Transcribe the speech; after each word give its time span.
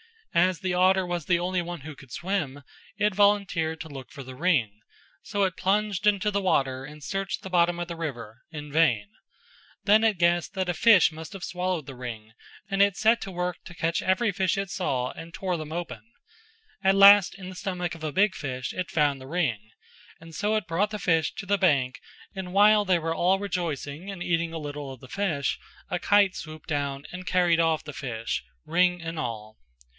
As 0.33 0.61
the 0.61 0.73
otter 0.73 1.05
was 1.05 1.25
the 1.25 1.37
only 1.37 1.61
one 1.61 1.81
who 1.81 1.93
could 1.95 2.11
swim 2.11 2.63
it 2.97 3.13
volunteered 3.13 3.81
to 3.81 3.89
look 3.89 4.11
for 4.11 4.23
the 4.23 4.33
ring, 4.33 4.79
so 5.21 5.43
it 5.43 5.57
plunged 5.57 6.07
into 6.07 6.31
the 6.31 6.41
water 6.41 6.85
and 6.85 7.03
searched 7.03 7.43
the 7.43 7.49
bottom 7.51 7.79
of 7.79 7.87
the 7.89 7.97
river 7.97 8.41
in 8.49 8.71
vain; 8.71 9.09
then 9.83 10.03
it 10.05 10.17
guessed 10.17 10.53
that 10.53 10.69
a 10.69 10.73
fish 10.73 11.11
must 11.11 11.33
have 11.33 11.43
swallowed 11.43 11.85
the 11.85 11.95
ring 11.97 12.31
and 12.67 12.81
it 12.81 12.95
set 12.95 13.21
to 13.21 13.29
work 13.29 13.57
to 13.65 13.75
catch 13.75 14.01
every 14.01 14.31
fish 14.31 14.57
it 14.57 14.71
saw 14.71 15.11
and 15.11 15.33
tore 15.33 15.57
them 15.57 15.71
open; 15.73 16.01
at 16.81 16.95
last 16.95 17.35
in 17.35 17.49
the 17.49 17.55
stomach 17.55 17.93
of 17.93 18.03
a 18.03 18.13
big 18.13 18.33
fish 18.33 18.73
it 18.73 18.89
found 18.89 19.21
the 19.21 19.27
ring, 19.27 19.59
so 20.31 20.55
it 20.55 20.65
brought 20.65 20.89
the 20.89 20.97
fish 20.97 21.31
to 21.35 21.45
the 21.45 21.59
bank 21.59 21.99
and 22.33 22.53
while 22.53 22.85
they 22.85 22.97
were 22.97 23.13
all 23.13 23.37
rejoicing 23.37 24.09
and 24.09 24.23
eating 24.23 24.53
a 24.53 24.57
little 24.57 24.93
of 24.93 25.01
the 25.01 25.09
fish 25.09 25.59
a 25.91 25.99
kite 25.99 26.35
swooped 26.35 26.69
down 26.69 27.05
and 27.11 27.27
carried 27.27 27.59
off 27.59 27.83
the 27.83 27.93
fish, 27.93 28.43
ring 28.65 28.99
and 28.99 29.19
all. 29.19 29.57